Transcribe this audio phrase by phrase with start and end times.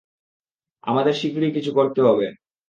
[0.83, 2.27] আমাদের শীঘ্রই কিছু করতে হবে।